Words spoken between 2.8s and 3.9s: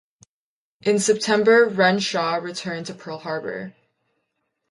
to Pearl Harbor.